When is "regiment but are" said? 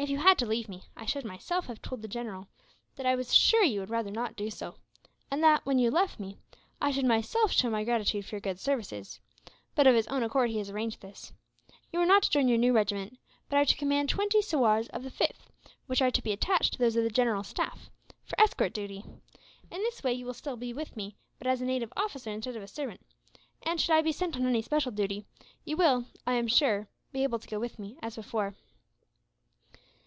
12.72-13.64